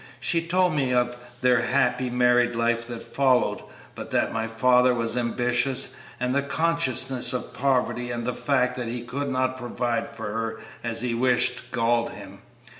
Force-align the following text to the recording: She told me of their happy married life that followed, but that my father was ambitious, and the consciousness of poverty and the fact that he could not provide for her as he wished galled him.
She 0.19 0.41
told 0.47 0.73
me 0.73 0.95
of 0.95 1.15
their 1.41 1.61
happy 1.61 2.09
married 2.09 2.55
life 2.55 2.87
that 2.87 3.03
followed, 3.03 3.61
but 3.93 4.09
that 4.09 4.33
my 4.33 4.47
father 4.47 4.95
was 4.95 5.15
ambitious, 5.15 5.95
and 6.19 6.33
the 6.33 6.41
consciousness 6.41 7.33
of 7.33 7.53
poverty 7.53 8.09
and 8.09 8.25
the 8.25 8.33
fact 8.33 8.75
that 8.77 8.87
he 8.87 9.03
could 9.03 9.29
not 9.29 9.57
provide 9.57 10.09
for 10.09 10.25
her 10.33 10.57
as 10.83 11.01
he 11.01 11.13
wished 11.13 11.71
galled 11.71 12.09
him. 12.13 12.39